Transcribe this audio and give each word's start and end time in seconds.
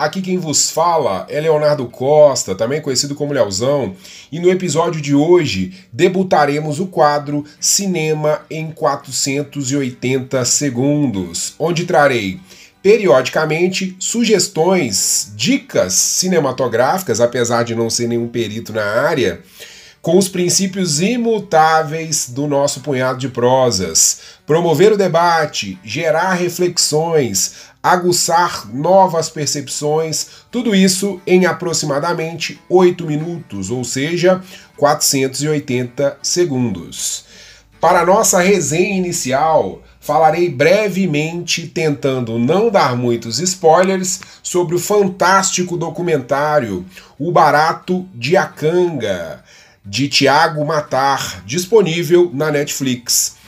Aqui 0.00 0.22
quem 0.22 0.38
vos 0.38 0.70
fala 0.70 1.26
é 1.28 1.38
Leonardo 1.38 1.84
Costa, 1.84 2.54
também 2.54 2.80
conhecido 2.80 3.14
como 3.14 3.34
Leozão, 3.34 3.94
e 4.32 4.40
no 4.40 4.48
episódio 4.48 4.98
de 4.98 5.14
hoje 5.14 5.74
debutaremos 5.92 6.80
o 6.80 6.86
quadro 6.86 7.44
Cinema 7.60 8.40
em 8.50 8.72
480 8.72 10.42
Segundos, 10.46 11.54
onde 11.58 11.84
trarei 11.84 12.40
periodicamente 12.82 13.94
sugestões, 13.98 15.34
dicas 15.36 15.92
cinematográficas, 15.92 17.20
apesar 17.20 17.62
de 17.64 17.74
não 17.74 17.90
ser 17.90 18.08
nenhum 18.08 18.26
perito 18.26 18.72
na 18.72 18.82
área, 18.82 19.42
com 20.02 20.16
os 20.16 20.28
princípios 20.28 21.00
imutáveis 21.00 22.30
do 22.30 22.46
nosso 22.46 22.80
punhado 22.80 23.18
de 23.18 23.28
prosas. 23.28 24.20
Promover 24.46 24.92
o 24.92 24.96
debate, 24.96 25.78
gerar 25.84 26.32
reflexões, 26.32 27.52
aguçar 27.82 28.68
novas 28.72 29.30
percepções, 29.30 30.26
tudo 30.50 30.74
isso 30.74 31.20
em 31.26 31.46
aproximadamente 31.46 32.60
8 32.68 33.06
minutos, 33.06 33.70
ou 33.70 33.84
seja, 33.84 34.42
480 34.76 36.18
segundos. 36.22 37.24
Para 37.80 38.04
nossa 38.04 38.40
resenha 38.40 38.98
inicial, 38.98 39.82
falarei 39.98 40.50
brevemente, 40.50 41.66
tentando 41.66 42.38
não 42.38 42.68
dar 42.68 42.94
muitos 42.94 43.38
spoilers, 43.38 44.20
sobre 44.42 44.74
o 44.74 44.78
fantástico 44.78 45.78
documentário 45.78 46.84
O 47.18 47.32
Barato 47.32 48.06
de 48.14 48.36
Acanga, 48.36 49.42
de 49.84 50.08
Tiago 50.08 50.62
Matar, 50.64 51.42
disponível 51.46 52.30
na 52.34 52.50
Netflix 52.50 53.39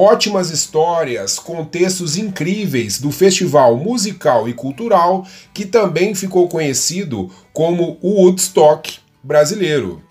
ótimas 0.00 0.50
histórias, 0.50 1.38
contextos 1.38 2.16
incríveis 2.16 2.98
do 2.98 3.12
festival 3.12 3.76
musical 3.76 4.48
e 4.48 4.54
cultural 4.54 5.26
que 5.52 5.66
também 5.66 6.14
ficou 6.14 6.48
conhecido 6.48 7.30
como 7.52 7.98
o 8.00 8.22
Woodstock 8.22 8.98
brasileiro. 9.22 10.02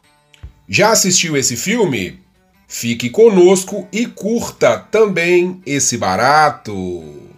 Já 0.67 0.91
assistiu 0.91 1.35
esse 1.35 1.55
filme? 1.55 2.19
Fique 2.67 3.09
conosco 3.09 3.87
e 3.91 4.05
curta 4.05 4.77
também 4.77 5.59
esse 5.65 5.97
barato. 5.97 7.28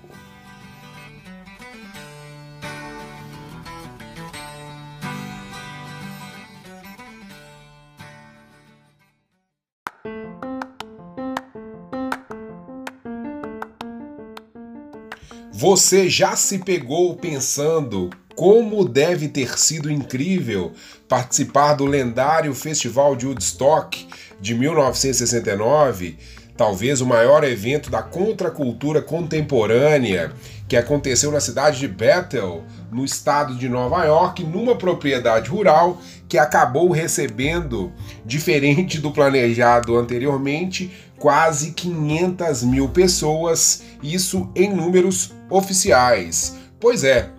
Você 15.61 16.09
já 16.09 16.35
se 16.35 16.57
pegou 16.57 17.15
pensando 17.15 18.09
como 18.35 18.83
deve 18.83 19.27
ter 19.27 19.59
sido 19.59 19.91
incrível 19.91 20.71
participar 21.07 21.75
do 21.75 21.85
lendário 21.85 22.51
Festival 22.55 23.15
de 23.15 23.27
Woodstock 23.27 24.07
de 24.39 24.55
1969, 24.55 26.17
talvez 26.57 26.99
o 26.99 27.05
maior 27.05 27.43
evento 27.43 27.91
da 27.91 28.01
contracultura 28.01 29.03
contemporânea 29.03 30.31
que 30.67 30.75
aconteceu 30.75 31.31
na 31.31 31.39
cidade 31.39 31.79
de 31.79 31.87
Bethel, 31.87 32.63
no 32.91 33.05
estado 33.05 33.53
de 33.53 33.69
Nova 33.69 34.03
York, 34.05 34.43
numa 34.43 34.75
propriedade 34.75 35.47
rural 35.47 36.01
que 36.27 36.39
acabou 36.39 36.89
recebendo, 36.89 37.91
diferente 38.25 38.97
do 38.99 39.11
planejado 39.11 39.95
anteriormente, 39.95 40.89
quase 41.21 41.71
500 41.73 42.63
mil 42.63 42.89
pessoas, 42.89 43.83
isso 44.01 44.49
em 44.55 44.73
números 44.73 45.31
oficiais. 45.51 46.55
Pois 46.79 47.03
é, 47.03 47.29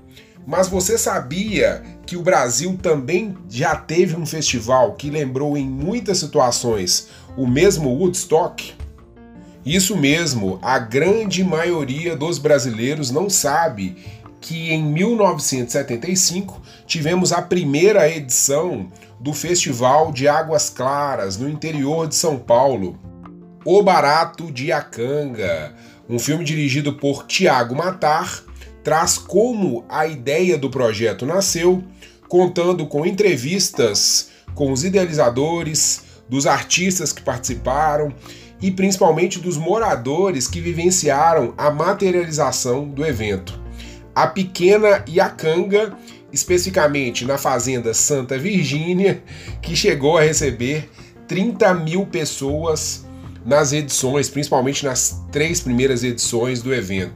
mas 0.47 0.69
você 0.69 0.97
sabia 0.97 1.82
que 2.06 2.16
o 2.16 2.22
Brasil 2.22 2.78
também 2.81 3.37
já 3.50 3.75
teve 3.75 4.15
um 4.15 4.25
festival 4.25 4.93
que 4.93 5.10
lembrou 5.10 5.56
em 5.56 5.69
muitas 5.69 6.19
situações 6.19 7.09
o 7.37 7.44
mesmo 7.44 7.91
Woodstock? 7.91 8.72
Isso 9.66 9.97
mesmo, 9.97 10.60
a 10.62 10.78
grande 10.78 11.43
maioria 11.43 12.16
dos 12.16 12.38
brasileiros 12.38 13.10
não 13.10 13.28
sabe 13.28 13.97
que 14.41 14.72
em 14.72 14.81
1975 14.82 16.62
tivemos 16.87 17.32
a 17.32 17.43
primeira 17.43 18.09
edição 18.09 18.87
do 19.19 19.32
Festival 19.32 20.12
de 20.12 20.28
Águas 20.28 20.70
Claras 20.70 21.37
no 21.37 21.49
interior 21.49 22.06
de 22.06 22.14
São 22.14 22.38
Paulo. 22.38 23.12
O 23.65 23.81
Barato 23.81 24.50
de 24.50 24.73
Acanga, 24.73 25.73
um 26.09 26.19
filme 26.19 26.43
dirigido 26.43 26.95
por 26.95 27.27
Tiago 27.28 27.77
Matar, 27.77 28.43
traz 28.83 29.17
como 29.17 29.84
a 29.89 30.05
ideia 30.05 30.59
do 30.59 30.69
projeto 30.69 31.25
nasceu, 31.25 31.84
contando 32.28 32.87
com 32.87 33.06
entrevistas 33.06 34.31
com 34.53 34.73
os 34.73 34.83
idealizadores, 34.83 36.03
dos 36.28 36.45
artistas 36.45 37.12
que 37.12 37.23
participaram 37.23 38.12
e 38.61 38.71
principalmente 38.73 39.39
dos 39.39 39.56
moradores 39.56 40.49
que 40.49 40.61
vivenciaram 40.61 41.55
a 41.56 41.71
materialização 41.71 42.89
do 42.89 43.06
evento. 43.06 43.61
A 44.12 44.27
Pequena 44.27 45.05
Iacanga, 45.06 45.97
especificamente 46.33 47.25
na 47.25 47.39
Fazenda 47.39 47.94
Santa 47.94 48.37
Virgínia, 48.37 49.23
que 49.61 49.77
chegou 49.77 50.19
a 50.19 50.23
receber 50.23 50.91
30 51.29 51.75
mil 51.75 52.06
pessoas 52.06 53.05
nas 53.44 53.72
edições, 53.72 54.28
principalmente 54.28 54.84
nas 54.84 55.22
três 55.30 55.60
primeiras 55.60 56.04
edições 56.04 56.62
do 56.62 56.72
evento. 56.75 57.14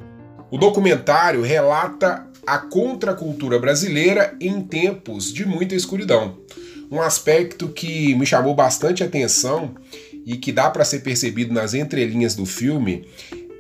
O 0.50 0.58
documentário 0.58 1.42
relata 1.42 2.26
a 2.46 2.58
contracultura 2.58 3.58
brasileira 3.58 4.36
em 4.40 4.60
tempos 4.60 5.32
de 5.32 5.44
muita 5.44 5.74
escuridão. 5.74 6.38
Um 6.90 7.00
aspecto 7.00 7.68
que 7.68 8.14
me 8.14 8.24
chamou 8.24 8.54
bastante 8.54 9.02
atenção 9.02 9.74
e 10.24 10.36
que 10.36 10.52
dá 10.52 10.70
para 10.70 10.84
ser 10.84 11.00
percebido 11.00 11.52
nas 11.52 11.74
entrelinhas 11.74 12.34
do 12.34 12.46
filme 12.46 13.08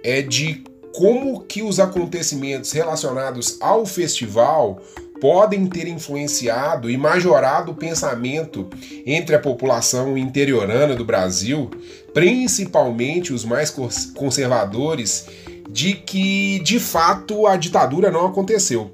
é 0.04 0.22
de 0.22 0.62
como 0.94 1.42
que 1.42 1.62
os 1.62 1.78
acontecimentos 1.78 2.72
relacionados 2.72 3.58
ao 3.60 3.84
festival 3.84 4.80
podem 5.26 5.66
ter 5.66 5.88
influenciado 5.88 6.88
e 6.88 6.96
majorado 6.96 7.72
o 7.72 7.74
pensamento 7.74 8.70
entre 9.04 9.34
a 9.34 9.40
população 9.40 10.16
interiorana 10.16 10.94
do 10.94 11.04
Brasil, 11.04 11.68
principalmente 12.14 13.32
os 13.32 13.44
mais 13.44 13.74
conservadores, 14.14 15.26
de 15.68 15.94
que 15.94 16.60
de 16.60 16.78
fato 16.78 17.44
a 17.44 17.56
ditadura 17.56 18.08
não 18.08 18.24
aconteceu. 18.24 18.92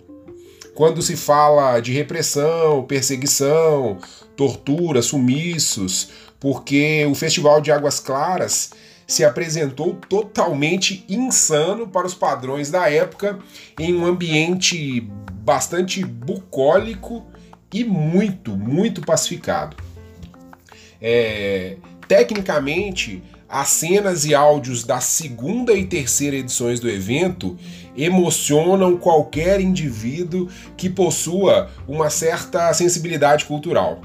Quando 0.74 1.02
se 1.02 1.16
fala 1.16 1.78
de 1.80 1.92
repressão, 1.92 2.82
perseguição, 2.84 3.98
tortura, 4.34 5.02
sumiços, 5.02 6.08
porque 6.40 7.06
o 7.10 7.14
Festival 7.14 7.60
de 7.60 7.70
Águas 7.70 8.00
Claras 8.00 8.70
se 9.06 9.22
apresentou 9.22 9.98
totalmente 10.08 11.04
insano 11.10 11.86
para 11.88 12.06
os 12.06 12.14
padrões 12.14 12.70
da 12.70 12.88
época 12.88 13.38
em 13.78 13.94
um 13.94 14.06
ambiente 14.06 15.06
bastante 15.44 16.04
bucólico 16.04 17.26
e 17.72 17.84
muito, 17.84 18.56
muito 18.56 19.00
pacificado. 19.00 19.76
É, 21.00 21.76
tecnicamente, 22.06 23.22
as 23.48 23.68
cenas 23.68 24.24
e 24.24 24.34
áudios 24.34 24.84
da 24.84 25.00
segunda 25.00 25.72
e 25.72 25.84
terceira 25.84 26.36
edições 26.36 26.80
do 26.80 26.88
evento 26.88 27.58
emocionam 27.96 28.96
qualquer 28.96 29.60
indivíduo 29.60 30.48
que 30.76 30.88
possua 30.88 31.70
uma 31.86 32.08
certa 32.08 32.72
sensibilidade 32.72 33.44
cultural. 33.44 34.00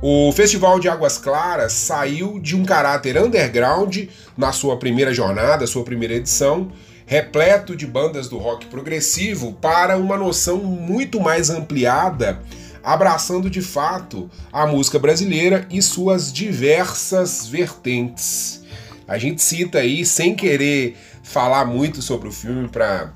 O 0.00 0.30
Festival 0.32 0.78
de 0.78 0.88
Águas 0.88 1.18
Claras 1.18 1.72
saiu 1.72 2.38
de 2.38 2.54
um 2.54 2.64
caráter 2.64 3.20
underground 3.20 4.04
na 4.36 4.52
sua 4.52 4.78
primeira 4.78 5.12
jornada, 5.12 5.66
sua 5.66 5.82
primeira 5.82 6.14
edição, 6.14 6.70
repleto 7.08 7.74
de 7.74 7.86
bandas 7.86 8.28
do 8.28 8.36
rock 8.36 8.66
progressivo 8.66 9.54
para 9.54 9.96
uma 9.96 10.18
noção 10.18 10.58
muito 10.58 11.18
mais 11.18 11.48
ampliada, 11.48 12.38
abraçando 12.84 13.48
de 13.48 13.62
fato 13.62 14.30
a 14.52 14.66
música 14.66 14.98
brasileira 14.98 15.66
e 15.70 15.80
suas 15.80 16.30
diversas 16.30 17.46
vertentes. 17.48 18.62
A 19.08 19.16
gente 19.16 19.40
cita 19.40 19.78
aí, 19.78 20.04
sem 20.04 20.34
querer 20.34 20.98
falar 21.22 21.64
muito 21.64 22.02
sobre 22.02 22.28
o 22.28 22.32
filme 22.32 22.68
para 22.68 23.14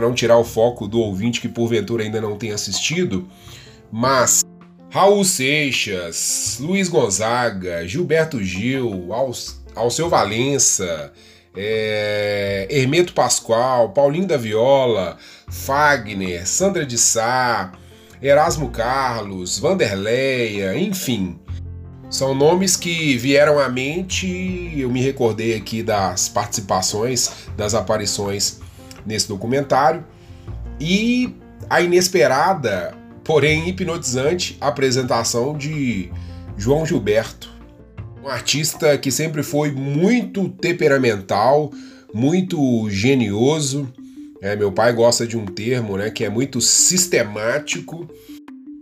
não 0.00 0.14
tirar 0.14 0.38
o 0.38 0.44
foco 0.44 0.86
do 0.86 1.00
ouvinte 1.00 1.40
que 1.40 1.48
porventura 1.48 2.04
ainda 2.04 2.20
não 2.20 2.38
tenha 2.38 2.54
assistido, 2.54 3.28
mas 3.90 4.44
Raul 4.88 5.24
Seixas, 5.24 6.58
Luiz 6.60 6.88
Gonzaga, 6.88 7.88
Gilberto 7.88 8.40
Gil, 8.40 9.08
Alceu 9.74 10.08
Valença, 10.08 11.12
é, 11.56 12.66
Hermeto 12.70 13.12
Pascoal, 13.12 13.90
Paulinho 13.90 14.26
da 14.26 14.36
Viola, 14.36 15.16
Fagner, 15.48 16.46
Sandra 16.46 16.86
de 16.86 16.96
Sá, 16.98 17.72
Erasmo 18.22 18.70
Carlos, 18.70 19.58
Vanderleia, 19.58 20.78
enfim. 20.78 21.38
São 22.08 22.34
nomes 22.34 22.76
que 22.76 23.16
vieram 23.16 23.58
à 23.58 23.68
mente, 23.68 24.72
eu 24.76 24.90
me 24.90 25.00
recordei 25.02 25.56
aqui 25.56 25.82
das 25.82 26.28
participações, 26.28 27.30
das 27.56 27.74
aparições 27.74 28.60
nesse 29.04 29.28
documentário. 29.28 30.04
E 30.78 31.34
a 31.70 31.80
inesperada, 31.80 32.94
porém 33.24 33.68
hipnotizante, 33.68 34.56
apresentação 34.60 35.56
de 35.56 36.10
João 36.56 36.84
Gilberto, 36.84 37.51
um 38.22 38.28
artista 38.28 38.96
que 38.96 39.10
sempre 39.10 39.42
foi 39.42 39.72
muito 39.72 40.48
temperamental, 40.48 41.72
muito 42.14 42.88
genioso. 42.88 43.92
É, 44.40 44.54
meu 44.54 44.70
pai 44.70 44.92
gosta 44.92 45.26
de 45.26 45.36
um 45.36 45.44
termo 45.44 45.96
né, 45.96 46.10
que 46.10 46.24
é 46.24 46.28
muito 46.28 46.60
sistemático. 46.60 48.08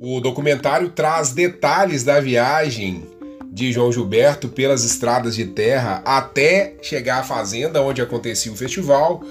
O 0.01 0.21
documentário 0.21 0.91
traz 0.91 1.33
detalhes 1.33 2.05
da 2.05 2.21
viagem 2.21 3.03
de 3.53 3.73
João 3.73 3.91
Gilberto 3.91 4.49
pelas 4.49 4.85
estradas 4.85 5.35
de 5.35 5.47
terra 5.47 6.03
até 6.05 6.77
chegar 6.83 7.21
à 7.21 7.23
fazenda 7.23 7.83
onde 7.83 8.01
acontecia 8.01 8.53
o 8.53 8.57
festival. 8.57 9.23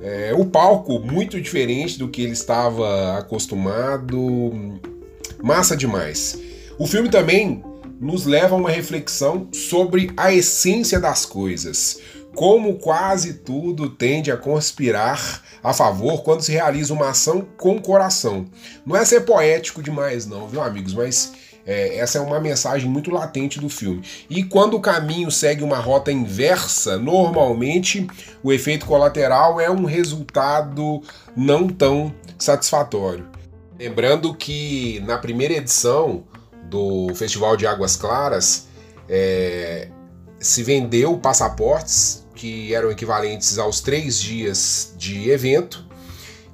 É, 0.00 0.32
o 0.34 0.46
palco 0.46 1.00
muito 1.00 1.40
diferente 1.40 1.98
do 1.98 2.08
que 2.08 2.22
ele 2.22 2.32
estava 2.32 3.18
acostumado. 3.18 4.80
Massa 5.42 5.76
demais. 5.76 6.38
O 6.78 6.86
filme 6.86 7.08
também 7.08 7.62
nos 8.00 8.24
leva 8.24 8.54
a 8.54 8.58
uma 8.58 8.70
reflexão 8.70 9.48
sobre 9.52 10.10
a 10.16 10.32
essência 10.32 11.00
das 11.00 11.24
coisas. 11.24 12.00
Como 12.34 12.78
quase 12.78 13.34
tudo 13.34 13.90
tende 13.90 14.30
a 14.30 14.36
conspirar 14.36 15.42
a 15.62 15.72
favor 15.72 16.22
quando 16.22 16.42
se 16.42 16.52
realiza 16.52 16.94
uma 16.94 17.10
ação 17.10 17.46
com 17.56 17.80
coração. 17.80 18.46
Não 18.86 18.96
é 18.96 19.04
ser 19.04 19.22
poético 19.22 19.82
demais, 19.82 20.26
não, 20.26 20.46
viu, 20.46 20.62
amigos? 20.62 20.94
Mas 20.94 21.32
é, 21.66 21.98
essa 21.98 22.18
é 22.18 22.20
uma 22.20 22.40
mensagem 22.40 22.88
muito 22.88 23.10
latente 23.10 23.60
do 23.60 23.68
filme. 23.68 24.02
E 24.30 24.42
quando 24.42 24.74
o 24.74 24.80
caminho 24.80 25.30
segue 25.30 25.62
uma 25.62 25.78
rota 25.78 26.10
inversa, 26.10 26.96
normalmente 26.96 28.06
o 28.42 28.52
efeito 28.52 28.86
colateral 28.86 29.60
é 29.60 29.70
um 29.70 29.84
resultado 29.84 31.02
não 31.36 31.68
tão 31.68 32.14
satisfatório. 32.38 33.26
Lembrando 33.78 34.34
que 34.34 35.00
na 35.06 35.18
primeira 35.18 35.54
edição 35.54 36.24
do 36.68 37.14
Festival 37.14 37.56
de 37.56 37.66
Águas 37.66 37.96
Claras, 37.96 38.68
é, 39.08 39.88
se 40.38 40.62
vendeu 40.62 41.16
passaportes 41.18 42.26
que 42.34 42.72
eram 42.74 42.90
equivalentes 42.90 43.58
aos 43.58 43.80
três 43.80 44.20
dias 44.20 44.92
de 44.96 45.30
evento, 45.30 45.84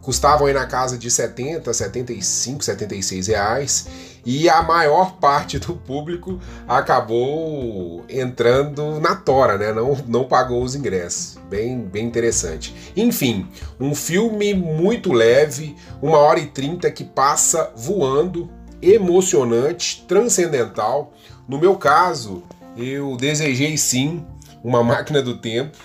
custavam 0.01 0.47
aí 0.47 0.55
na 0.55 0.67
casa 0.67 0.97
de 0.97 1.11
70, 1.11 1.73
75, 1.73 2.65
76 2.65 3.27
reais 3.27 3.87
e 4.25 4.49
a 4.49 4.63
maior 4.63 5.17
parte 5.17 5.59
do 5.59 5.75
público 5.75 6.41
acabou 6.67 8.05
entrando 8.09 8.99
na 9.01 9.15
tora, 9.15 9.59
né? 9.59 9.73
Não, 9.73 9.95
não 10.07 10.25
pagou 10.25 10.63
os 10.63 10.75
ingressos. 10.75 11.39
Bem, 11.51 11.81
bem 11.81 12.07
interessante. 12.07 12.75
Enfim, 12.97 13.47
um 13.79 13.95
filme 13.95 14.55
muito 14.55 15.13
leve, 15.13 15.77
uma 16.01 16.19
hora 16.19 16.41
e 16.41 16.47
trinta 16.47 16.91
que 16.91 17.05
passa 17.05 17.71
voando 17.77 18.51
emocionante, 18.81 20.05
transcendental. 20.07 21.13
No 21.49 21.59
meu 21.59 21.77
caso, 21.77 22.43
eu 22.77 23.17
desejei 23.17 23.77
sim 23.77 24.25
uma 24.63 24.83
máquina 24.83 25.23
do 25.23 25.37
tempo. 25.37 25.77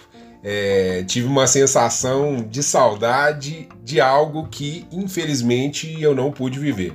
É, 0.42 1.04
tive 1.06 1.28
uma 1.28 1.48
sensação 1.48 2.38
de 2.38 2.64
saudade 2.64 3.68
de 3.84 4.00
algo 4.00 4.48
que 4.48 4.88
infelizmente 4.92 6.02
eu 6.02 6.16
não 6.16 6.32
pude 6.32 6.58
viver. 6.60 6.94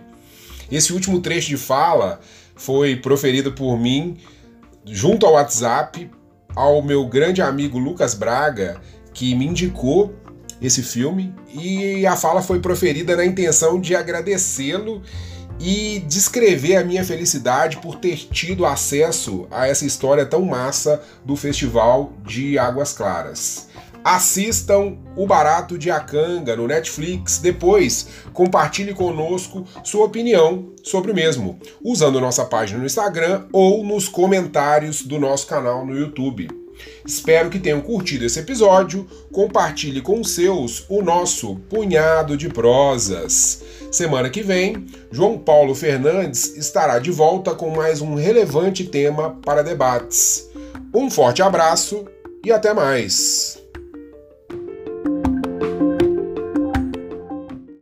Esse 0.71 0.93
último 0.93 1.21
trecho 1.21 1.49
de 1.49 1.57
fala 1.59 2.21
foi 2.57 2.97
proferido 2.97 3.53
por 3.53 3.79
mim 3.79 4.17
junto 4.87 5.27
ao 5.27 5.35
WhatsApp 5.35 6.11
ao 6.55 6.83
meu 6.83 7.07
grande 7.07 7.43
amigo 7.43 7.79
Lucas 7.79 8.15
Braga, 8.15 8.81
que 9.13 9.35
me 9.35 9.47
indicou 9.47 10.15
esse 10.63 10.83
filme, 10.83 11.35
e 11.53 12.07
a 12.07 12.17
fala 12.17 12.41
foi 12.41 12.61
proferida 12.61 13.17
na 13.17 13.25
intenção 13.25 13.81
de 13.81 13.95
agradecê-lo 13.95 15.03
e 15.61 16.01
descrever 16.07 16.77
a 16.77 16.85
minha 16.85 17.05
felicidade 17.05 17.79
por 17.79 17.97
ter 17.97 18.17
tido 18.17 18.67
acesso 18.67 19.47
a 19.51 19.67
essa 19.67 19.87
história 19.87 20.27
tão 20.27 20.43
massa 20.43 21.03
do 21.25 21.37
Festival 21.37 22.13
de 22.25 22.59
Águas 22.59 22.93
Claras. 22.93 23.69
Assistam 24.05 24.99
O 25.17 25.27
Barato 25.27 25.79
de 25.79 25.91
Acanga 25.91 26.55
no 26.55 26.67
Netflix. 26.67 27.39
Depois, 27.39 28.07
compartilhe 28.35 28.93
conosco 28.93 29.67
sua 29.83 30.05
opinião 30.05 30.73
sobre 30.83 31.11
o 31.11 31.15
mesmo, 31.15 31.59
usando 31.83 32.21
nossa 32.21 32.45
página 32.45 32.81
no 32.81 32.85
Instagram 32.85 33.47
ou 33.51 33.83
nos 33.83 34.07
comentários 34.07 35.03
do 35.03 35.19
nosso 35.19 35.47
canal 35.47 35.87
no 35.87 35.97
YouTube. 35.97 36.64
Espero 37.05 37.51
que 37.51 37.59
tenham 37.59 37.81
curtido 37.81 38.25
esse 38.25 38.39
episódio. 38.39 39.07
Compartilhe 39.33 40.01
com 40.01 40.23
seus 40.23 40.85
o 40.89 41.03
nosso 41.03 41.57
punhado 41.69 42.37
de 42.37 42.49
prosas. 42.49 43.63
Semana 43.91 44.29
que 44.31 44.43
vem, 44.43 44.87
João 45.11 45.39
Paulo 45.39 45.75
Fernandes 45.75 46.57
estará 46.57 46.99
de 46.99 47.11
volta 47.11 47.55
com 47.55 47.71
mais 47.71 48.01
um 48.01 48.15
relevante 48.15 48.85
tema 48.85 49.39
para 49.45 49.63
debates. 49.63 50.49
Um 50.95 51.11
forte 51.11 51.43
abraço 51.43 52.05
e 52.45 52.53
até 52.53 52.75
mais! 52.75 53.64